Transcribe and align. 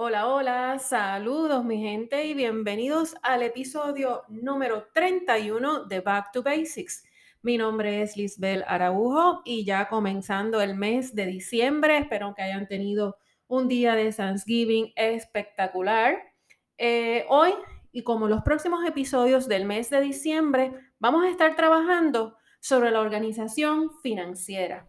Hola, 0.00 0.28
hola, 0.28 0.78
saludos 0.78 1.64
mi 1.64 1.78
gente 1.78 2.24
y 2.24 2.32
bienvenidos 2.32 3.16
al 3.20 3.42
episodio 3.42 4.22
número 4.28 4.86
31 4.94 5.86
de 5.86 5.98
Back 5.98 6.30
to 6.30 6.44
Basics. 6.44 7.02
Mi 7.42 7.58
nombre 7.58 8.00
es 8.02 8.16
Lisbel 8.16 8.62
Araujo 8.68 9.42
y 9.44 9.64
ya 9.64 9.88
comenzando 9.88 10.62
el 10.62 10.76
mes 10.76 11.16
de 11.16 11.26
diciembre, 11.26 11.98
espero 11.98 12.32
que 12.36 12.42
hayan 12.42 12.68
tenido 12.68 13.16
un 13.48 13.66
día 13.66 13.96
de 13.96 14.12
Thanksgiving 14.12 14.92
espectacular. 14.94 16.16
Eh, 16.76 17.24
hoy 17.28 17.50
y 17.90 18.04
como 18.04 18.28
los 18.28 18.42
próximos 18.42 18.86
episodios 18.86 19.48
del 19.48 19.64
mes 19.64 19.90
de 19.90 20.00
diciembre, 20.00 20.74
vamos 21.00 21.24
a 21.24 21.28
estar 21.28 21.56
trabajando 21.56 22.36
sobre 22.60 22.92
la 22.92 23.00
organización 23.00 23.90
financiera. 24.00 24.88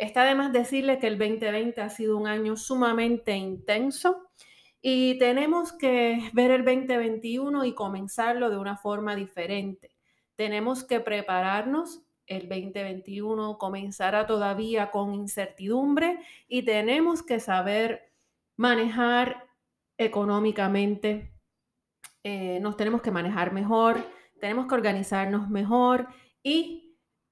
Está 0.00 0.24
de 0.24 0.34
más 0.34 0.50
decirle 0.50 0.98
que 0.98 1.08
el 1.08 1.18
2020 1.18 1.78
ha 1.82 1.90
sido 1.90 2.16
un 2.16 2.26
año 2.26 2.56
sumamente 2.56 3.36
intenso 3.36 4.30
y 4.80 5.18
tenemos 5.18 5.74
que 5.74 6.30
ver 6.32 6.52
el 6.52 6.64
2021 6.64 7.66
y 7.66 7.74
comenzarlo 7.74 8.48
de 8.48 8.56
una 8.56 8.78
forma 8.78 9.14
diferente. 9.14 9.94
Tenemos 10.36 10.84
que 10.84 11.00
prepararnos. 11.00 12.00
El 12.26 12.48
2021 12.48 13.58
comenzará 13.58 14.26
todavía 14.26 14.90
con 14.90 15.12
incertidumbre 15.12 16.20
y 16.48 16.62
tenemos 16.62 17.22
que 17.22 17.38
saber 17.38 18.10
manejar 18.56 19.48
económicamente. 19.98 21.30
Eh, 22.24 22.58
nos 22.62 22.78
tenemos 22.78 23.02
que 23.02 23.10
manejar 23.10 23.52
mejor, 23.52 24.02
tenemos 24.40 24.66
que 24.66 24.76
organizarnos 24.76 25.50
mejor 25.50 26.08
y 26.42 26.89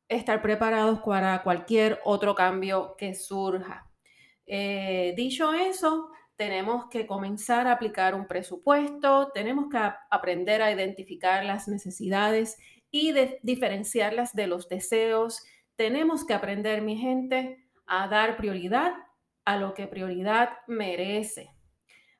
estar 0.08 0.40
preparados 0.42 1.00
para 1.00 1.42
cualquier 1.42 2.00
otro 2.04 2.34
cambio 2.34 2.94
que 2.96 3.14
surja. 3.14 3.86
Eh, 4.46 5.14
dicho 5.16 5.52
eso, 5.52 6.10
tenemos 6.36 6.86
que 6.88 7.06
comenzar 7.06 7.66
a 7.66 7.72
aplicar 7.72 8.14
un 8.14 8.26
presupuesto, 8.26 9.30
tenemos 9.34 9.68
que 9.68 9.78
aprender 10.10 10.62
a 10.62 10.72
identificar 10.72 11.44
las 11.44 11.68
necesidades 11.68 12.58
y 12.90 13.12
diferenciarlas 13.42 14.34
de 14.34 14.46
los 14.46 14.68
deseos. 14.68 15.44
Tenemos 15.76 16.24
que 16.24 16.34
aprender, 16.34 16.80
mi 16.80 16.96
gente, 16.96 17.68
a 17.86 18.08
dar 18.08 18.36
prioridad 18.36 18.94
a 19.44 19.56
lo 19.56 19.74
que 19.74 19.86
prioridad 19.86 20.50
merece. 20.66 21.50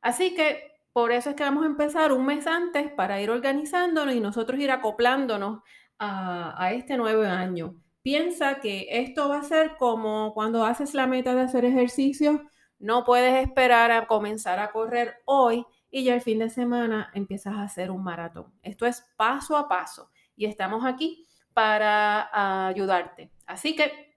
Así 0.01 0.35
que 0.35 0.69
por 0.93 1.13
eso 1.13 1.31
es 1.31 1.37
que 1.37 1.45
vamos 1.45 1.65
a 1.65 1.69
empezar 1.69 2.13
un 2.13 2.27
mes 2.27 2.47
antes 2.47 2.91
para 2.93 3.21
ir 3.21 3.31
organizándonos 3.31 4.15
y 4.15 4.21
nosotros 4.21 4.59
ir 4.59 4.71
acoplándonos 4.71 5.63
a, 5.99 6.73
este 6.73 6.97
nuevo 6.97 7.23
año. 7.23 7.75
Piensa 8.03 8.61
que 8.61 8.87
esto 8.91 9.29
va 9.29 9.39
a 9.39 9.43
ser 9.43 9.77
como 9.77 10.33
cuando 10.35 10.65
haces 10.65 10.95
la 10.95 11.07
meta 11.07 11.35
de 11.35 11.43
hacer 11.43 11.65
ejercicio, 11.65 12.49
no 12.79 13.05
puedes 13.05 13.45
esperar 13.45 13.91
a 13.91 14.07
comenzar 14.07 14.61
a 14.61 14.71
correr 14.71 15.17
hoy 15.25 15.67
y 15.91 16.05
ya 16.05 16.15
el 16.15 16.21
fin 16.21 16.39
de 16.39 16.49
semana 16.49 17.11
empiezas 17.15 17.55
a 17.55 17.63
hacer 17.63 17.91
un 17.91 18.05
maratón. 18.05 18.53
Esto 18.63 18.87
es 18.87 19.05
paso 19.17 19.57
a 19.57 19.69
paso 19.69 20.11
y 20.37 20.47
estamos 20.47 20.85
aquí 20.85 21.27
para 21.53 22.69
ayudarte. 22.69 23.33
Así 23.47 23.75
que 23.75 24.17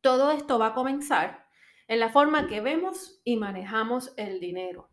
todo 0.00 0.30
esto 0.30 0.58
va 0.58 0.68
a 0.68 0.74
comenzar 0.74 1.46
en 1.88 2.00
la 2.00 2.08
forma 2.08 2.46
que 2.46 2.60
vemos 2.60 3.20
y 3.24 3.36
manejamos 3.36 4.14
el 4.16 4.40
dinero. 4.40 4.88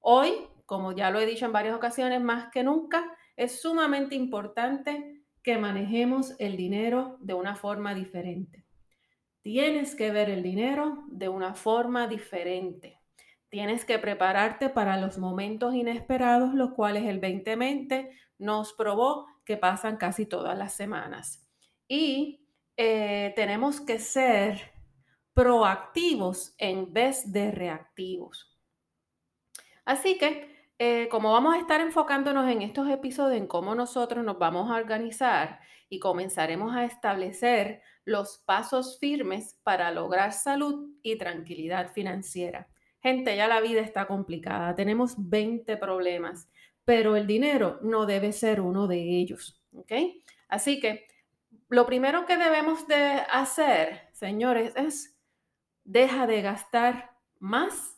Hoy, 0.00 0.48
como 0.66 0.92
ya 0.92 1.10
lo 1.10 1.20
he 1.20 1.26
dicho 1.26 1.46
en 1.46 1.52
varias 1.52 1.74
ocasiones, 1.74 2.20
más 2.20 2.50
que 2.50 2.62
nunca, 2.62 3.04
es 3.36 3.60
sumamente 3.60 4.14
importante 4.14 5.13
que 5.44 5.58
manejemos 5.58 6.34
el 6.40 6.56
dinero 6.56 7.18
de 7.20 7.34
una 7.34 7.54
forma 7.54 7.94
diferente. 7.94 8.64
Tienes 9.42 9.94
que 9.94 10.10
ver 10.10 10.30
el 10.30 10.42
dinero 10.42 11.04
de 11.08 11.28
una 11.28 11.54
forma 11.54 12.08
diferente. 12.08 12.98
Tienes 13.50 13.84
que 13.84 13.98
prepararte 13.98 14.70
para 14.70 14.96
los 14.96 15.18
momentos 15.18 15.74
inesperados, 15.74 16.54
los 16.54 16.72
cuales 16.72 17.04
el 17.04 17.20
2020 17.20 18.10
nos 18.38 18.72
probó 18.72 19.26
que 19.44 19.58
pasan 19.58 19.98
casi 19.98 20.24
todas 20.24 20.56
las 20.56 20.72
semanas. 20.72 21.46
Y 21.86 22.48
eh, 22.78 23.34
tenemos 23.36 23.82
que 23.82 23.98
ser 23.98 24.72
proactivos 25.34 26.54
en 26.56 26.90
vez 26.94 27.30
de 27.30 27.50
reactivos. 27.50 28.58
Así 29.84 30.16
que 30.16 30.53
eh, 30.78 31.08
como 31.10 31.32
vamos 31.32 31.54
a 31.54 31.58
estar 31.58 31.80
enfocándonos 31.80 32.50
en 32.50 32.62
estos 32.62 32.88
episodios 32.88 33.40
en 33.40 33.46
cómo 33.46 33.74
nosotros 33.74 34.24
nos 34.24 34.38
vamos 34.38 34.70
a 34.70 34.76
organizar 34.76 35.60
y 35.88 36.00
comenzaremos 36.00 36.74
a 36.74 36.84
establecer 36.84 37.82
los 38.04 38.38
pasos 38.44 38.98
firmes 38.98 39.58
para 39.62 39.90
lograr 39.92 40.32
salud 40.32 40.90
y 41.02 41.16
tranquilidad 41.16 41.92
financiera. 41.92 42.68
Gente, 43.00 43.36
ya 43.36 43.46
la 43.46 43.60
vida 43.60 43.80
está 43.80 44.06
complicada, 44.06 44.74
tenemos 44.74 45.14
20 45.16 45.76
problemas, 45.76 46.48
pero 46.84 47.16
el 47.16 47.26
dinero 47.26 47.78
no 47.82 48.06
debe 48.06 48.32
ser 48.32 48.60
uno 48.60 48.86
de 48.86 48.98
ellos, 48.98 49.62
¿ok? 49.72 49.92
Así 50.48 50.80
que 50.80 51.06
lo 51.68 51.86
primero 51.86 52.26
que 52.26 52.36
debemos 52.36 52.88
de 52.88 53.22
hacer, 53.30 54.08
señores, 54.12 54.72
es 54.76 55.18
deja 55.84 56.26
de 56.26 56.42
gastar 56.42 57.16
más 57.38 57.93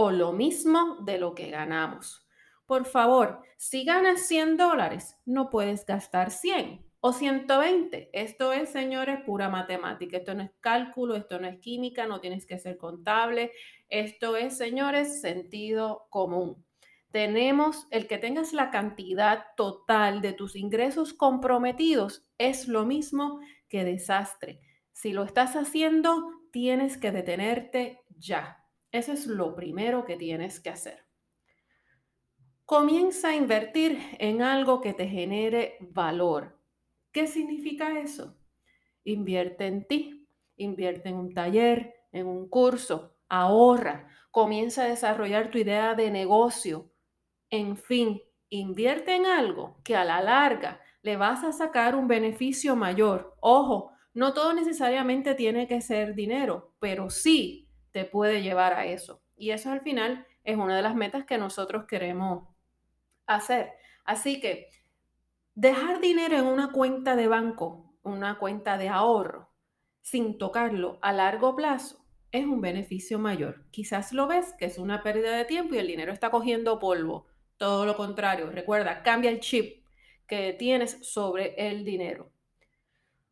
o 0.00 0.12
lo 0.12 0.30
mismo 0.30 0.96
de 1.00 1.18
lo 1.18 1.34
que 1.34 1.50
ganamos. 1.50 2.24
Por 2.66 2.84
favor, 2.84 3.42
si 3.56 3.84
ganas 3.84 4.20
100 4.28 4.56
dólares, 4.56 5.16
no 5.26 5.50
puedes 5.50 5.84
gastar 5.84 6.30
100 6.30 6.86
o 7.00 7.12
120. 7.12 8.08
Esto 8.12 8.52
es, 8.52 8.68
señores, 8.68 9.18
pura 9.26 9.48
matemática. 9.48 10.18
Esto 10.18 10.34
no 10.34 10.44
es 10.44 10.52
cálculo, 10.60 11.16
esto 11.16 11.40
no 11.40 11.48
es 11.48 11.58
química, 11.58 12.06
no 12.06 12.20
tienes 12.20 12.46
que 12.46 12.60
ser 12.60 12.78
contable. 12.78 13.50
Esto 13.88 14.36
es, 14.36 14.56
señores, 14.56 15.20
sentido 15.20 16.06
común. 16.10 16.64
Tenemos 17.10 17.88
el 17.90 18.06
que 18.06 18.18
tengas 18.18 18.52
la 18.52 18.70
cantidad 18.70 19.46
total 19.56 20.20
de 20.20 20.32
tus 20.32 20.54
ingresos 20.54 21.12
comprometidos 21.12 22.24
es 22.38 22.68
lo 22.68 22.84
mismo 22.84 23.40
que 23.68 23.82
desastre. 23.82 24.60
Si 24.92 25.12
lo 25.12 25.24
estás 25.24 25.56
haciendo, 25.56 26.24
tienes 26.52 26.98
que 26.98 27.10
detenerte 27.10 28.02
ya. 28.16 28.67
Eso 28.90 29.12
es 29.12 29.26
lo 29.26 29.54
primero 29.54 30.04
que 30.04 30.16
tienes 30.16 30.60
que 30.60 30.70
hacer. 30.70 31.04
Comienza 32.64 33.30
a 33.30 33.34
invertir 33.34 33.98
en 34.18 34.42
algo 34.42 34.80
que 34.80 34.94
te 34.94 35.08
genere 35.08 35.76
valor. 35.80 36.58
¿Qué 37.12 37.26
significa 37.26 37.98
eso? 38.00 38.36
Invierte 39.04 39.66
en 39.66 39.86
ti, 39.86 40.28
invierte 40.56 41.08
en 41.10 41.16
un 41.16 41.34
taller, 41.34 41.94
en 42.12 42.26
un 42.26 42.48
curso, 42.48 43.16
ahorra, 43.28 44.08
comienza 44.30 44.84
a 44.84 44.88
desarrollar 44.88 45.50
tu 45.50 45.58
idea 45.58 45.94
de 45.94 46.10
negocio. 46.10 46.90
En 47.50 47.76
fin, 47.76 48.20
invierte 48.48 49.14
en 49.14 49.26
algo 49.26 49.80
que 49.84 49.96
a 49.96 50.04
la 50.04 50.20
larga 50.20 50.80
le 51.02 51.16
vas 51.16 51.44
a 51.44 51.52
sacar 51.52 51.94
un 51.94 52.08
beneficio 52.08 52.76
mayor. 52.76 53.34
Ojo, 53.40 53.92
no 54.14 54.34
todo 54.34 54.52
necesariamente 54.52 55.34
tiene 55.34 55.66
que 55.66 55.80
ser 55.80 56.14
dinero, 56.14 56.74
pero 56.80 57.08
sí 57.10 57.67
te 57.92 58.04
puede 58.04 58.42
llevar 58.42 58.74
a 58.74 58.86
eso. 58.86 59.22
Y 59.36 59.50
eso 59.50 59.70
al 59.70 59.80
final 59.80 60.26
es 60.44 60.56
una 60.56 60.76
de 60.76 60.82
las 60.82 60.94
metas 60.94 61.24
que 61.24 61.38
nosotros 61.38 61.84
queremos 61.86 62.48
hacer. 63.26 63.72
Así 64.04 64.40
que 64.40 64.68
dejar 65.54 66.00
dinero 66.00 66.36
en 66.36 66.46
una 66.46 66.72
cuenta 66.72 67.16
de 67.16 67.28
banco, 67.28 67.94
una 68.02 68.38
cuenta 68.38 68.78
de 68.78 68.88
ahorro, 68.88 69.50
sin 70.02 70.38
tocarlo 70.38 70.98
a 71.02 71.12
largo 71.12 71.54
plazo, 71.54 72.04
es 72.32 72.44
un 72.44 72.60
beneficio 72.60 73.18
mayor. 73.18 73.64
Quizás 73.70 74.12
lo 74.12 74.26
ves 74.26 74.54
que 74.58 74.66
es 74.66 74.78
una 74.78 75.02
pérdida 75.02 75.36
de 75.36 75.44
tiempo 75.44 75.74
y 75.74 75.78
el 75.78 75.86
dinero 75.86 76.12
está 76.12 76.30
cogiendo 76.30 76.78
polvo. 76.78 77.26
Todo 77.56 77.86
lo 77.86 77.96
contrario, 77.96 78.50
recuerda, 78.50 79.02
cambia 79.02 79.30
el 79.30 79.40
chip 79.40 79.84
que 80.26 80.52
tienes 80.52 80.98
sobre 81.02 81.54
el 81.56 81.84
dinero. 81.84 82.30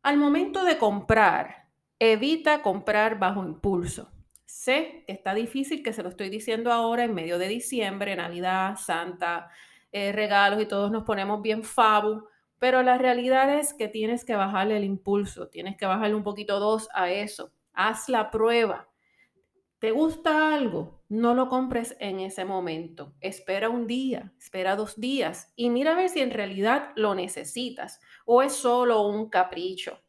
Al 0.01 0.17
momento 0.17 0.63
de 0.63 0.77
comprar, 0.77 1.67
evita 1.99 2.61
comprar 2.61 3.19
bajo 3.19 3.43
impulso. 3.43 4.11
Sé 4.47 5.03
que 5.05 5.11
está 5.11 5.33
difícil, 5.33 5.83
que 5.83 5.91
se 5.91 6.01
lo 6.01 6.09
estoy 6.09 6.29
diciendo 6.29 6.71
ahora 6.71 7.03
en 7.03 7.13
medio 7.13 7.37
de 7.37 7.49
diciembre, 7.49 8.15
Navidad, 8.15 8.77
Santa, 8.77 9.51
eh, 9.91 10.13
regalos 10.13 10.61
y 10.61 10.65
todos 10.65 10.89
nos 10.89 11.03
ponemos 11.03 11.41
bien 11.41 11.63
fabu, 11.63 12.23
pero 12.57 12.81
la 12.81 12.97
realidad 12.97 13.59
es 13.59 13.73
que 13.73 13.89
tienes 13.89 14.23
que 14.23 14.37
bajarle 14.37 14.77
el 14.77 14.85
impulso, 14.85 15.49
tienes 15.49 15.75
que 15.75 15.85
bajarle 15.85 16.15
un 16.15 16.23
poquito 16.23 16.61
dos 16.61 16.87
a 16.93 17.11
eso. 17.11 17.51
Haz 17.73 18.07
la 18.07 18.31
prueba. 18.31 18.89
¿Te 19.79 19.91
gusta 19.91 20.55
algo? 20.55 21.03
No 21.09 21.33
lo 21.33 21.49
compres 21.49 21.97
en 21.99 22.21
ese 22.21 22.45
momento. 22.45 23.15
Espera 23.19 23.69
un 23.69 23.85
día, 23.85 24.33
espera 24.39 24.77
dos 24.77 24.97
días 24.97 25.51
y 25.57 25.69
mira 25.69 25.91
a 25.91 25.97
ver 25.97 26.07
si 26.07 26.21
en 26.21 26.31
realidad 26.31 26.93
lo 26.95 27.15
necesitas 27.15 27.99
o 28.25 28.41
es 28.41 28.53
solo 28.53 29.01
un 29.01 29.29
capricho. 29.29 29.99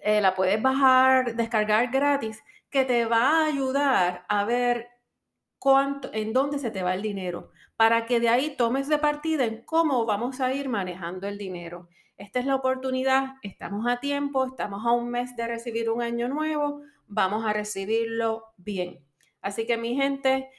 eh, 0.00 0.20
la 0.20 0.34
puedes 0.34 0.60
bajar, 0.60 1.36
descargar 1.36 1.90
gratis, 1.90 2.42
que 2.70 2.84
te 2.84 3.04
va 3.04 3.42
a 3.42 3.46
ayudar 3.46 4.24
a 4.28 4.44
ver 4.44 4.88
en 6.12 6.32
dónde 6.32 6.58
se 6.58 6.70
te 6.70 6.82
va 6.82 6.94
el 6.94 7.02
dinero, 7.02 7.50
para 7.76 8.04
que 8.06 8.20
de 8.20 8.28
ahí 8.28 8.56
tomes 8.56 8.88
de 8.88 8.98
partida 8.98 9.44
en 9.44 9.62
cómo 9.64 10.04
vamos 10.06 10.40
a 10.40 10.52
ir 10.52 10.68
manejando 10.68 11.28
el 11.28 11.38
dinero. 11.38 11.88
Esta 12.16 12.40
es 12.40 12.46
la 12.46 12.56
oportunidad, 12.56 13.34
estamos 13.42 13.86
a 13.86 14.00
tiempo, 14.00 14.44
estamos 14.44 14.84
a 14.84 14.92
un 14.92 15.08
mes 15.10 15.36
de 15.36 15.46
recibir 15.46 15.88
un 15.90 16.02
año 16.02 16.28
nuevo, 16.28 16.82
vamos 17.06 17.44
a 17.44 17.52
recibirlo 17.52 18.44
bien. 18.56 19.04
Así 19.40 19.66
que 19.66 19.76
mi 19.76 19.94
gente, 19.94 20.50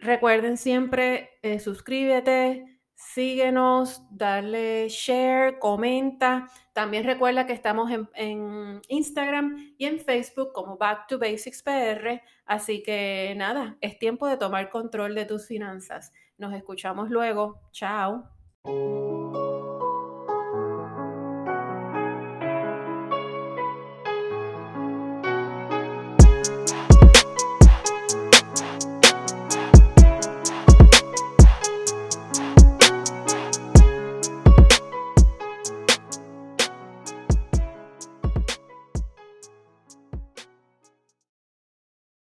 recuerden 0.00 0.56
siempre, 0.56 1.30
eh, 1.42 1.58
suscríbete, 1.58 2.73
síguenos, 2.94 4.02
dale 4.10 4.88
share, 4.88 5.58
comenta. 5.58 6.48
También 6.72 7.04
recuerda 7.04 7.46
que 7.46 7.52
estamos 7.52 7.90
en, 8.14 8.80
Instagram 8.88 9.74
y 9.78 9.86
en 9.86 10.00
Facebook 10.00 10.52
como 10.52 10.76
Back 10.76 11.06
to 11.08 11.18
Basics 11.18 11.62
PR. 11.62 12.22
Así 12.46 12.82
que 12.82 13.34
nada, 13.36 13.76
es 13.80 13.98
tiempo 13.98 14.26
de 14.26 14.36
tomar 14.36 14.70
control 14.70 15.14
de 15.14 15.26
tus 15.26 15.46
finanzas. 15.46 16.12
Nos 16.38 16.52
escuchamos 16.54 17.10
luego. 17.10 17.60
Chao. 17.72 18.24